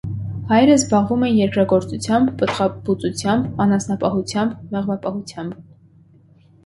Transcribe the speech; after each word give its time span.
Հայերը 0.51 0.75
զբաղվում 0.77 1.25
էին 1.27 1.35
երկրագործությամբ, 1.39 2.31
պտղաբուծությամբ, 2.41 3.61
անասնապահությամբ, 3.67 4.57
մեղվապահությամբ։ 4.73 5.61